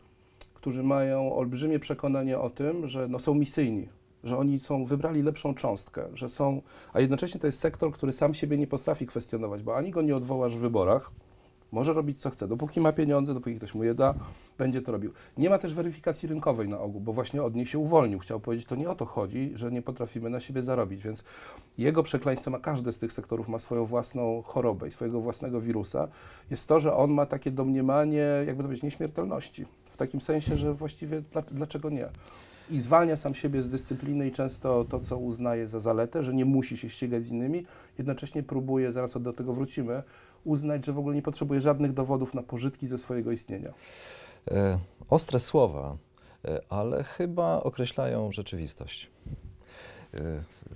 [0.66, 3.88] którzy mają olbrzymie przekonanie o tym, że no, są misyjni,
[4.24, 8.34] że oni są, wybrali lepszą cząstkę, że są, a jednocześnie to jest sektor, który sam
[8.34, 11.10] siebie nie potrafi kwestionować, bo ani go nie odwołasz w wyborach,
[11.72, 14.14] może robić co chce, dopóki ma pieniądze, dopóki ktoś mu je da,
[14.58, 15.12] będzie to robił.
[15.38, 18.18] Nie ma też weryfikacji rynkowej na ogół, bo właśnie od niej się uwolnił.
[18.18, 21.24] Chciał powiedzieć, to nie o to chodzi, że nie potrafimy na siebie zarobić, więc
[21.78, 26.08] jego przekleństwem, a każdy z tych sektorów ma swoją własną chorobę i swojego własnego wirusa,
[26.50, 29.66] jest to, że on ma takie domniemanie, jakby to powiedzieć, nieśmiertelności.
[29.96, 32.08] W takim sensie, że właściwie dlaczego nie?
[32.70, 36.44] i zwalnia sam siebie z dyscypliny i często to, co uznaje za zaletę, że nie
[36.44, 37.64] musi się ścigać z innymi,
[37.98, 40.02] jednocześnie próbuje, zaraz do tego wrócimy,
[40.44, 43.72] uznać, że w ogóle nie potrzebuje żadnych dowodów na pożytki ze swojego istnienia.
[44.50, 44.78] E,
[45.08, 45.96] ostre słowa,
[46.44, 49.10] e, ale chyba określają rzeczywistość.
[50.14, 50.18] E,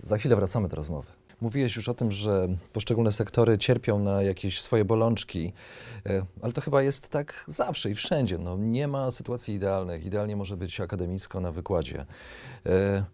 [0.02, 1.19] za chwilę wracamy do rozmowy.
[1.40, 5.53] Mówiłeś już o tym, że poszczególne sektory cierpią na jakieś swoje bolączki,
[6.07, 8.38] e, ale to chyba jest tak zawsze i wszędzie.
[8.38, 10.05] No, nie ma sytuacji idealnych.
[10.07, 12.07] Idealnie może być akademicko na wykładzie.
[12.66, 13.05] E,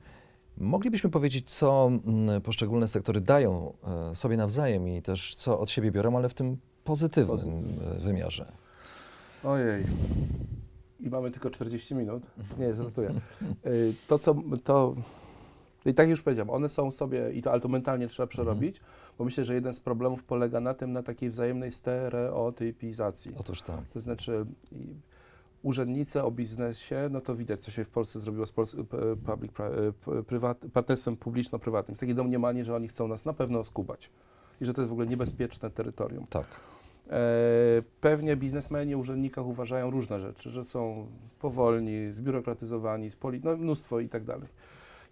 [0.59, 3.73] moglibyśmy powiedzieć, co mm, poszczególne sektory dają
[4.11, 8.53] e, sobie nawzajem i też co od siebie biorą, ale w tym pozytywnym wymiarze.
[9.45, 9.85] Ojej.
[11.01, 12.23] I mamy tylko 40 minut.
[12.59, 13.15] Nie, żartuję.
[14.09, 14.35] To, co
[14.65, 14.95] to
[15.91, 18.95] i tak już powiedziałem, one są sobie, i to, ale to mentalnie trzeba przerobić, mhm.
[19.19, 23.33] bo myślę, że jeden z problemów polega na tym, na takiej wzajemnej stereotypizacji.
[23.39, 23.81] Otóż tak.
[23.93, 24.95] To znaczy i,
[25.63, 28.77] urzędnicy o biznesie, no to widać, co się w Polsce zrobiło z Pols
[29.27, 29.53] public,
[30.27, 31.93] prywat, partnerstwem publiczno-prywatnym.
[31.93, 34.11] Jest takie domniemanie, że oni chcą nas na pewno skubać
[34.61, 36.27] i że to jest w ogóle niebezpieczne terytorium.
[36.31, 36.47] Tak.
[37.11, 37.21] E,
[38.01, 41.07] pewnie biznesmeni o urzędnikach uważają różne rzeczy, że są
[41.41, 44.49] powolni, zbiurokratyzowani, spoli, no mnóstwo i tak dalej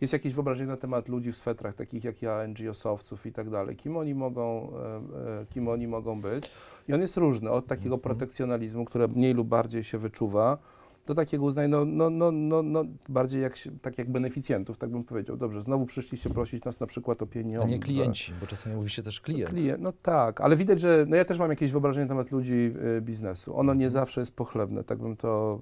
[0.05, 3.77] jest jakieś wyobrażenie na temat ludzi w swetrach, takich jak ja, NGO-sowców i tak dalej.
[3.77, 6.51] Kim oni mogą, e, e, kim oni mogą być?
[6.89, 8.01] I on jest różny, od takiego mhm.
[8.01, 10.59] protekcjonalizmu, które mniej lub bardziej się wyczuwa,
[11.07, 15.05] do takiego uznania, no, no, no, no, no bardziej jak, tak jak beneficjentów, tak bym
[15.05, 15.37] powiedział.
[15.37, 17.69] Dobrze, znowu przyszliście prosić nas na przykład o pieniądze.
[17.69, 19.51] A nie klienci, bo czasami mówi się też klient.
[19.51, 19.83] klient.
[19.83, 23.01] No tak, ale widać, że no ja też mam jakieś wyobrażenie na temat ludzi y,
[23.01, 23.57] biznesu.
[23.57, 23.91] Ono nie mhm.
[23.91, 25.61] zawsze jest pochlebne, tak bym to...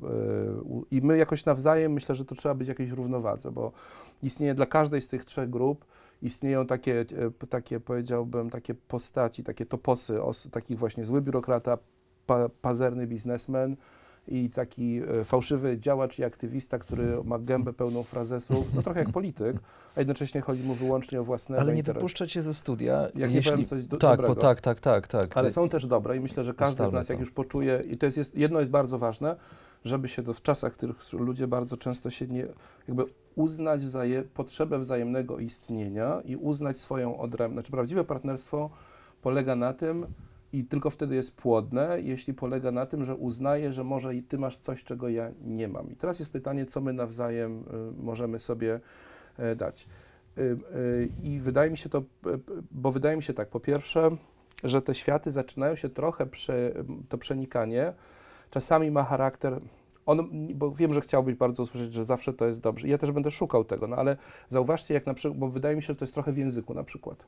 [0.82, 3.72] Y, I my jakoś nawzajem, myślę, że to trzeba być jakiejś równowadze, bo
[4.22, 5.84] istnieje dla każdej z tych trzech grup
[6.22, 7.00] istnieją takie,
[7.40, 11.78] e, takie powiedziałbym, takie postaci, takie toposy, os, takich właśnie zły biurokrata,
[12.26, 13.76] pa, pazerny biznesmen,
[14.28, 19.10] i taki e, fałszywy działacz i aktywista, który ma gębę pełną frazesów, no trochę jak
[19.10, 19.56] polityk,
[19.96, 23.56] a jednocześnie chodzi mu wyłącznie o własne Ale nie wypuszcza cię ze studia, jak jeśli...
[23.56, 24.40] nie coś do, tak, dobrego.
[24.40, 25.36] Tak, tak, tak, tak.
[25.36, 28.06] Ale są też dobre i myślę, że każdy z nas, jak już poczuje, i to
[28.06, 29.36] jest, jest, jedno jest bardzo ważne,
[29.84, 32.46] żeby się to w czasach, w których ludzie bardzo często się nie,
[32.88, 33.04] jakby
[33.34, 37.66] uznać wzaje, potrzebę wzajemnego istnienia i uznać swoją odrębność.
[37.66, 38.70] Znaczy prawdziwe partnerstwo
[39.22, 40.06] polega na tym,
[40.52, 44.38] i tylko wtedy jest płodne, jeśli polega na tym, że uznaje, że może i ty
[44.38, 45.90] masz coś, czego ja nie mam.
[45.90, 47.64] I teraz jest pytanie, co my nawzajem
[47.98, 48.80] y, możemy sobie
[49.52, 49.88] y, dać.
[50.38, 50.58] Y,
[51.22, 52.02] I wydaje mi się to,
[52.70, 54.16] bo wydaje mi się tak, po pierwsze,
[54.64, 56.26] że te światy zaczynają się trochę,
[57.08, 57.92] to przenikanie
[58.50, 59.60] czasami ma charakter
[60.06, 62.88] on, bo wiem, że chciałbyś bardzo usłyszeć, że zawsze to jest dobrze.
[62.88, 64.16] Ja też będę szukał tego, no ale
[64.48, 66.84] zauważcie, jak na przykład, bo wydaje mi się, że to jest trochę w języku na
[66.84, 67.26] przykład.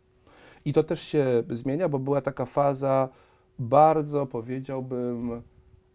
[0.65, 3.09] I to też się zmienia, bo była taka faza
[3.59, 5.43] bardzo, powiedziałbym,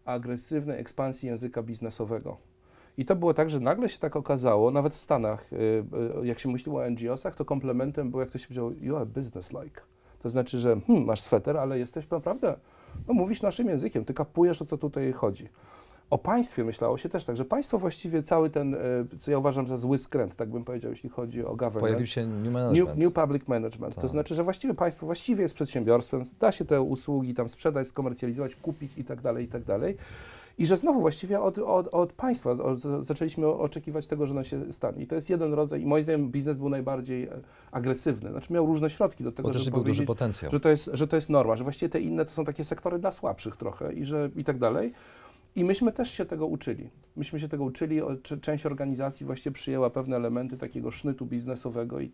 [0.04, 2.36] agresywnej ekspansji języka biznesowego.
[2.98, 5.56] I to było tak, że nagle się tak okazało, nawet w Stanach, y,
[6.22, 9.06] y, jak się myśliło o NGO-sach, to komplementem było, jak to się powiedział, you are
[9.06, 9.80] business-like.
[10.22, 12.56] To znaczy, że hmm, masz sweter, ale jesteś naprawdę,
[13.08, 15.48] no mówisz naszym językiem, ty kapujesz, o co tutaj chodzi.
[16.10, 18.78] O państwie myślało się też tak, że państwo właściwie cały ten, e,
[19.20, 21.80] co ja uważam za zły skręt, tak bym powiedział, jeśli chodzi o government.
[21.80, 22.88] Pojawił się new management.
[22.88, 23.94] New, new public management.
[23.94, 24.02] Tak.
[24.02, 28.56] To znaczy, że właściwie państwo właściwie jest przedsiębiorstwem, da się te usługi tam sprzedać, skomercjalizować,
[28.56, 29.96] kupić i tak dalej, i tak dalej.
[30.58, 32.54] I że znowu właściwie od, od, od państwa
[33.00, 35.02] zaczęliśmy oczekiwać tego, że nam się stanie.
[35.02, 37.40] I to jest jeden rodzaj, i moim zdaniem biznes był najbardziej e,
[37.72, 38.30] agresywny.
[38.30, 40.52] Znaczy miał różne środki do tego, Bo też żeby był duży potencjał.
[40.52, 42.98] Że to, jest, że to jest norma, że właściwie te inne to są takie sektory
[42.98, 44.92] dla słabszych trochę i że i tak dalej.
[45.56, 46.90] I myśmy też się tego uczyli.
[47.16, 48.00] Myśmy się tego uczyli,
[48.40, 52.10] część organizacji właściwie przyjęła pewne elementy takiego sznytu biznesowego i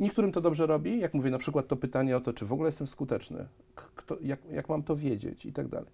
[0.00, 2.68] Niektórym to dobrze robi, jak mówię, na przykład to pytanie o to, czy w ogóle
[2.68, 5.90] jestem skuteczny, kto, jak, jak mam to wiedzieć i tak dalej.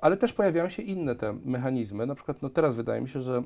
[0.00, 3.42] Ale też pojawiają się inne te mechanizmy, na przykład no teraz wydaje mi się, że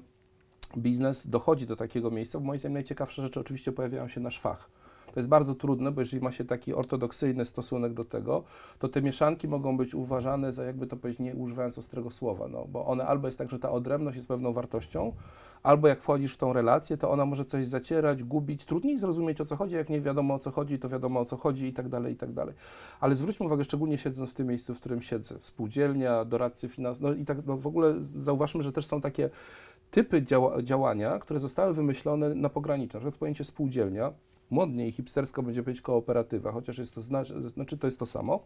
[0.79, 4.71] biznes dochodzi do takiego miejsca, bo moim zdaniem najciekawsze rzeczy oczywiście pojawiają się na szwach.
[5.19, 8.45] To jest bardzo trudne, bo jeżeli ma się taki ortodoksyjny stosunek do tego,
[8.79, 12.65] to te mieszanki mogą być uważane za, jakby to powiedzieć, nie używając ostrego słowa, no,
[12.69, 15.13] bo one albo jest tak, że ta odrębność jest pewną wartością,
[15.63, 19.45] albo jak wchodzisz w tą relację, to ona może coś zacierać, gubić, trudniej zrozumieć o
[19.45, 21.89] co chodzi, jak nie wiadomo o co chodzi, to wiadomo o co chodzi i tak
[21.89, 22.55] dalej, i tak dalej.
[23.01, 27.13] Ale zwróćmy uwagę, szczególnie siedząc w tym miejscu, w którym siedzę, spółdzielnia, doradcy finansowi, no
[27.13, 29.31] i tak no w ogóle zauważmy, że też są takie
[29.91, 32.97] typy działa, działania, które zostały wymyślone na pograniczu.
[32.97, 34.13] Na przykład pojęcie spółdzielnia,
[34.51, 38.41] modniej i hipstersko będzie powiedzieć kooperatywa, chociaż jest to, znaczy to jest to samo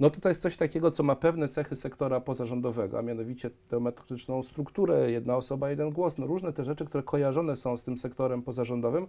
[0.00, 4.42] no to to jest coś takiego, co ma pewne cechy sektora pozarządowego, a mianowicie teometryczną
[4.42, 8.42] strukturę, jedna osoba, jeden głos, no różne te rzeczy, które kojarzone są z tym sektorem
[8.42, 9.06] pozarządowym,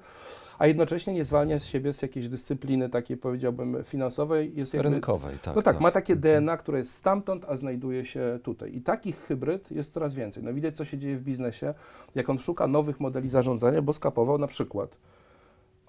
[0.59, 4.55] a jednocześnie nie zwalnia z siebie z jakiejś dyscypliny takiej, powiedziałbym, finansowej.
[4.55, 5.55] Jest jakby, Rynkowej, tak.
[5.55, 8.75] No tak, tak, ma takie DNA, które jest stamtąd, a znajduje się tutaj.
[8.75, 10.43] I takich hybryd jest coraz więcej.
[10.43, 11.73] No widać, co się dzieje w biznesie,
[12.15, 14.97] jak on szuka nowych modeli zarządzania, bo skapował na przykład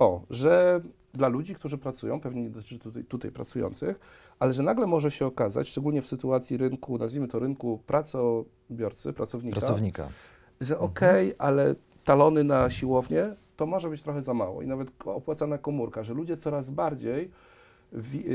[0.00, 0.80] o, że
[1.14, 4.00] dla ludzi, którzy pracują, pewnie nie dotyczy tutaj, tutaj, pracujących,
[4.38, 9.60] ale że nagle może się okazać, szczególnie w sytuacji rynku, nazwijmy to rynku pracobiorcy, pracownika,
[9.60, 10.08] pracownika.
[10.60, 10.90] że mhm.
[10.90, 15.58] okej, okay, ale talony na siłownię to może być trochę za mało i nawet opłacana
[15.58, 17.30] komórka, że ludzie coraz bardziej,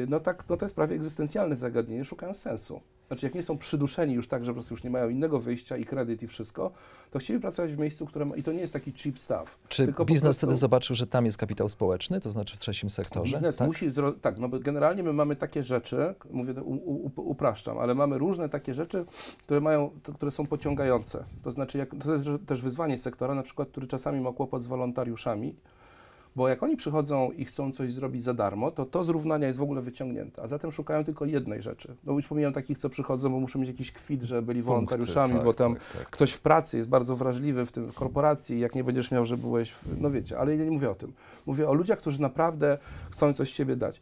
[0.08, 2.82] no tak, no to jest prawie egzystencjalne zagadnienie, szukają sensu.
[3.08, 5.78] Znaczy, jak nie są przyduszeni już tak, że po prostu już nie mają innego wyjścia
[5.78, 6.72] i kredyt i wszystko,
[7.12, 9.58] to chcieli pracować w miejscu, które ma, i to nie jest taki cheap stuff.
[9.68, 13.32] Czy biznes prostu, wtedy zobaczył, że tam jest kapitał społeczny, to znaczy w trzecim sektorze?
[13.32, 13.68] Biznes tak?
[13.68, 13.92] musi,
[14.22, 18.50] tak, no bo generalnie my mamy takie rzeczy, mówię, u, u, upraszczam, ale mamy różne
[18.50, 19.06] takie rzeczy,
[19.44, 21.24] które mają, które są pociągające.
[21.44, 24.68] To znaczy, jak, to jest też wyzwanie sektora, na przykład, który czasami ma kłopot z
[24.68, 25.56] wolontariuszami,
[26.36, 29.62] bo jak oni przychodzą i chcą coś zrobić za darmo, to to zrównania jest w
[29.62, 31.96] ogóle wyciągnięte, a zatem szukają tylko jednej rzeczy.
[32.04, 35.44] No już pomijam takich, co przychodzą, bo muszą mieć jakiś kwit, że byli wolontariuszami, tak,
[35.44, 38.76] bo tam tak, tak, ktoś w pracy jest bardzo wrażliwy w tym w korporacji, jak
[38.76, 41.14] nie będziesz miał, że byłeś, w, no wiecie, ale ja nie mówię o tym.
[41.46, 42.78] Mówię o ludziach, którzy naprawdę
[43.12, 44.02] chcą coś z siebie dać.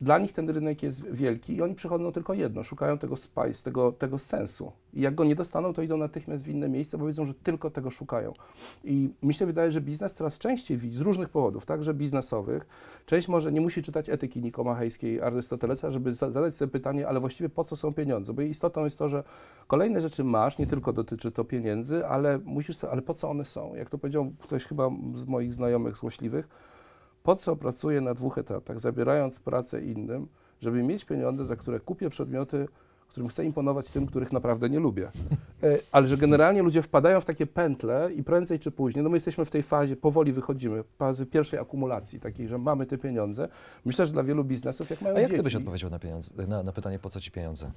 [0.00, 3.92] Dla nich ten rynek jest wielki i oni przychodzą tylko jedno, szukają tego spice, tego,
[3.92, 4.72] tego sensu.
[4.94, 7.70] I jak go nie dostaną, to idą natychmiast w inne miejsce, bo wiedzą, że tylko
[7.70, 8.32] tego szukają.
[8.84, 12.66] I mi się wydaje, że biznes coraz częściej widzi, z różnych powodów, także biznesowych,
[13.06, 17.48] część może nie musi czytać etyki nikomachejskiej Arystotelesa, żeby za zadać sobie pytanie, ale właściwie
[17.48, 18.32] po co są pieniądze?
[18.32, 19.24] Bo istotą jest to, że
[19.66, 23.44] kolejne rzeczy masz, nie tylko dotyczy to pieniędzy, ale musisz sobie, ale po co one
[23.44, 23.74] są?
[23.74, 26.48] Jak to powiedział ktoś chyba z moich znajomych złośliwych,
[27.22, 30.28] po co pracuję na dwóch etatach, zabierając pracę innym,
[30.60, 32.68] żeby mieć pieniądze, za które kupię przedmioty,
[33.10, 35.10] którym chcę imponować tym, których naprawdę nie lubię.
[35.62, 39.16] E, ale że generalnie ludzie wpadają w takie pętle i prędzej czy później, no my
[39.16, 43.48] jesteśmy w tej fazie, powoli wychodzimy, fazy pierwszej akumulacji, takiej, że mamy te pieniądze.
[43.84, 46.46] Myślę, że dla wielu biznesów, jak mają A jak dzieci, ty byś odpowiedział na, pieniądze,
[46.46, 47.70] na, na pytanie, po co ci pieniądze?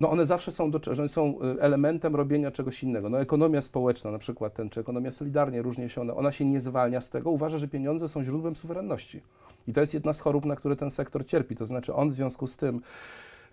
[0.00, 3.08] No one zawsze są, do, że są y, elementem robienia czegoś innego.
[3.08, 6.60] No ekonomia społeczna na przykład, ten, czy ekonomia solidarnie, różnie się ona, ona się nie
[6.60, 9.20] zwalnia z tego, uważa, że pieniądze są źródłem suwerenności.
[9.68, 11.56] I to jest jedna z chorób, na które ten sektor cierpi.
[11.56, 12.80] To znaczy on w związku z tym,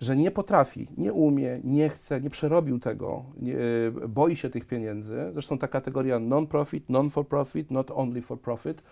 [0.02, 4.66] że nie potrafi, nie umie, nie chce, nie przerobił tego, nie, y, boi się tych
[4.66, 5.30] pieniędzy.
[5.34, 8.84] Zresztą ta kategoria non-profit, non-for-profit, not only for profit,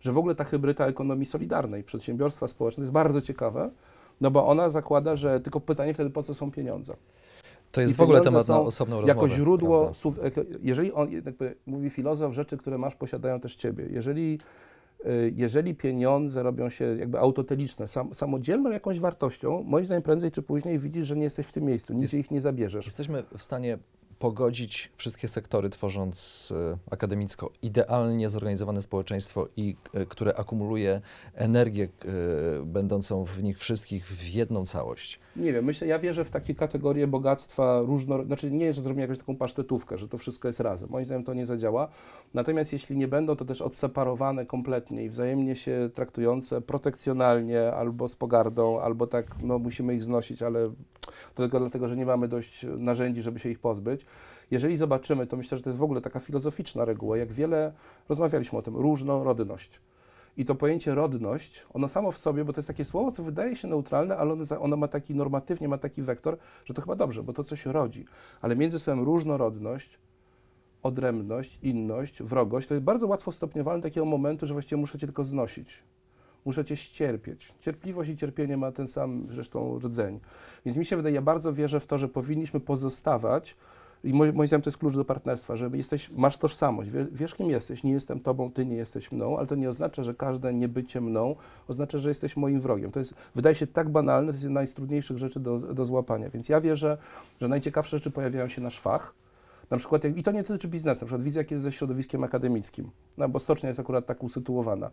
[0.00, 3.70] że w ogóle ta hybryda ekonomii solidarnej, przedsiębiorstwa społeczne jest bardzo ciekawe,
[4.20, 6.96] no bo ona zakłada, że tylko pytanie wtedy, po co są pieniądze.
[7.72, 9.08] To jest I w ogóle temat na osobną rozmowę.
[9.08, 9.92] Jako źródło,
[10.62, 13.86] jeżeli on, jakby mówi filozof, rzeczy, które masz, posiadają też ciebie.
[13.90, 14.38] Jeżeli,
[15.06, 20.42] y, jeżeli pieniądze robią się jakby autoteliczne, sam, samodzielną jakąś wartością, moim zdaniem prędzej czy
[20.42, 22.86] później widzisz, że nie jesteś w tym miejscu, nigdzie jest, ich nie zabierzesz.
[22.86, 23.78] Jesteśmy w stanie
[24.18, 31.00] pogodzić wszystkie sektory, tworząc e, akademicko idealnie zorganizowane społeczeństwo, i e, które akumuluje
[31.34, 32.08] energię e,
[32.64, 35.20] będącą w nich wszystkich w jedną całość?
[35.38, 39.18] Nie wiem, myślę, ja wierzę w takie kategorie bogactwa różnorodne, znaczy nie, że zrobimy jakąś
[39.18, 40.88] taką pasztetówkę, że to wszystko jest razem.
[40.90, 41.88] Moim zdaniem to nie zadziała.
[42.34, 48.16] Natomiast jeśli nie będą to też odseparowane kompletnie i wzajemnie się traktujące protekcjonalnie albo z
[48.16, 50.64] pogardą, albo tak, no musimy ich znosić, ale
[51.34, 54.06] to tylko dlatego, że nie mamy dość narzędzi, żeby się ich pozbyć.
[54.50, 57.72] Jeżeli zobaczymy, to myślę, że to jest w ogóle taka filozoficzna reguła, jak wiele
[58.08, 59.80] rozmawialiśmy o tym, różnorodność.
[60.38, 63.56] I to pojęcie rodność, ono samo w sobie, bo to jest takie słowo, co wydaje
[63.56, 67.22] się neutralne, ale ono, ono ma taki normatywnie, ma taki wektor, że to chyba dobrze,
[67.22, 68.04] bo to coś rodzi.
[68.40, 69.98] Ale między słowem różnorodność,
[70.82, 75.24] odrębność, inność, wrogość, to jest bardzo łatwo stopniowalne takiego momentu, że właściwie muszę cię tylko
[75.24, 75.78] znosić.
[76.44, 77.54] Muszę cię ścierpieć.
[77.60, 80.20] Cierpliwość i cierpienie ma ten sam zresztą rdzeń.
[80.64, 83.56] Więc mi się wydaje, ja bardzo wierzę w to, że powinniśmy pozostawać
[84.04, 87.84] i moim zdaniem to jest klucz do partnerstwa, że jesteś, masz tożsamość, wiesz kim jesteś,
[87.84, 91.36] nie jestem tobą, ty nie jesteś mną, ale to nie oznacza, że każde niebycie mną
[91.68, 92.90] oznacza, że jesteś moim wrogiem.
[92.90, 96.30] To jest, wydaje się tak banalne, to jest jedna z najtrudniejszych rzeczy do, do złapania.
[96.30, 96.98] Więc ja wierzę,
[97.40, 99.14] że najciekawsze rzeczy pojawiają się na szwach,
[99.70, 102.90] na przykład, i to nie dotyczy biznesu, na przykład widzę, jak jest ze środowiskiem akademickim,
[103.18, 104.90] no, bo stocznia jest akurat tak usytuowana,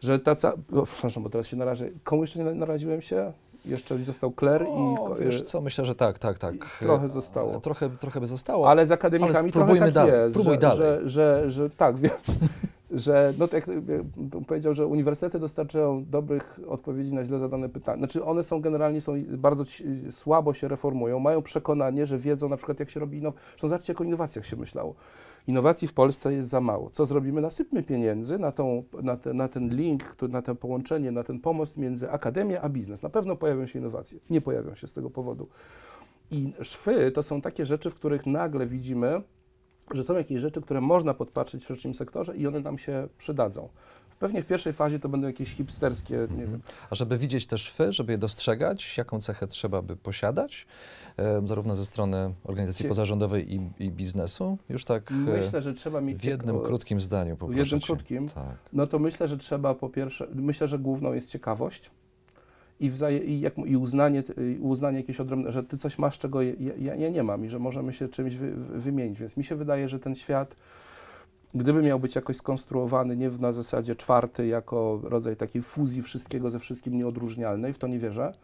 [0.00, 3.32] że ta cała, przepraszam, bo teraz się narażę, komu jeszcze nie naraziłem się?
[3.64, 5.22] Jeszcze został Kler i...
[5.24, 6.54] Wiesz co, myślę, że tak, tak, tak.
[6.78, 7.60] Trochę zostało.
[7.60, 8.70] Trochę, trochę by zostało.
[8.70, 10.20] Ale z akademikami ale trochę tak dalej.
[10.20, 10.78] Jest, Próbuj że, dalej.
[10.78, 12.10] Że, że, że, że tak, wiem.
[12.94, 13.70] że no tak
[14.46, 17.98] powiedział, że uniwersytety dostarczają dobrych odpowiedzi na źle zadane pytania.
[17.98, 19.64] Znaczy one są generalnie są bardzo
[20.10, 23.40] słabo się reformują, mają przekonanie, że wiedzą na przykład jak się robi innowacje.
[23.50, 24.94] Zresztą zobaczcie jak o innowacjach się myślało.
[25.46, 26.90] Innowacji w Polsce jest za mało.
[26.90, 27.40] Co zrobimy?
[27.40, 31.76] Nasypmy pieniędzy na, tą, na, te, na ten link, na to połączenie, na ten pomost
[31.76, 33.02] między akademią a biznes.
[33.02, 34.18] Na pewno pojawią się innowacje.
[34.30, 35.48] Nie pojawią się z tego powodu.
[36.30, 39.22] I szwy to są takie rzeczy, w których nagle widzimy,
[39.94, 43.68] że są jakieś rzeczy, które można podpatrzeć w trzecim sektorze i one nam się przydadzą.
[44.18, 46.40] Pewnie w pierwszej fazie to będą jakieś hipsterskie, Mhm.
[46.40, 50.66] nie wiem, A żeby widzieć te szwy, żeby je dostrzegać, jaką cechę trzeba by posiadać,
[51.16, 55.74] e, zarówno ze strony organizacji Cie- pozarządowej i, i biznesu, już tak e, myślę, że
[55.74, 57.86] trzeba mieć w jednym ciekawo- krótkim zdaniu w poproszę jednym cię.
[57.86, 58.56] krótkim, Tak.
[58.72, 61.90] no to myślę, że trzeba po pierwsze, myślę, że główną jest ciekawość
[62.80, 64.22] i, wzaje, i, jak, i uznanie,
[64.56, 67.48] i uznanie jakieś odrębne, że ty coś masz, czego ja, ja, ja nie mam i
[67.48, 69.18] że możemy się czymś wy- wymienić.
[69.18, 70.56] Więc mi się wydaje, że ten świat,
[71.54, 76.58] gdyby miał być jakoś skonstruowany nie na zasadzie czwarty, jako rodzaj takiej fuzji wszystkiego ze
[76.58, 78.34] wszystkim nieodróżnialnej, w to nie wierzę,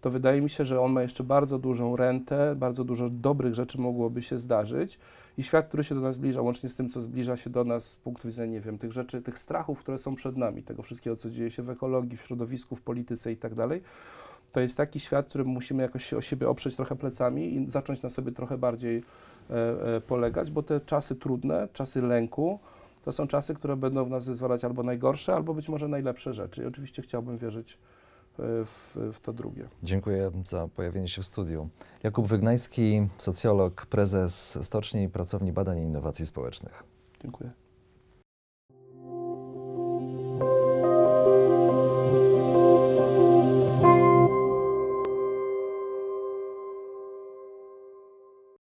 [0.00, 3.80] to wydaje mi się, że on ma jeszcze bardzo dużą rentę, bardzo dużo dobrych rzeczy
[3.80, 4.98] mogłoby się zdarzyć
[5.38, 7.90] i świat, który się do nas zbliża, łącznie z tym, co zbliża się do nas
[7.90, 11.16] z punktu widzenia, nie wiem, tych rzeczy, tych strachów, które są przed nami, tego wszystkiego,
[11.16, 13.82] co dzieje się w ekologii, w środowisku, w polityce i tak dalej,
[14.52, 17.70] to jest taki świat, w którym musimy jakoś się o siebie oprzeć trochę plecami i
[17.70, 19.02] zacząć na sobie trochę bardziej
[20.06, 22.58] polegać, bo te czasy trudne, czasy lęku,
[23.04, 26.62] to są czasy, które będą w nas wyzwalać albo najgorsze, albo być może najlepsze rzeczy.
[26.62, 29.68] I oczywiście chciałbym wierzyć e, w, w to drugie.
[29.82, 31.68] Dziękuję za pojawienie się w studiu.
[32.02, 36.84] Jakub Wygnański, socjolog, prezes Stoczni Pracowni Badań i Innowacji Społecznych.
[37.22, 37.50] Dziękuję.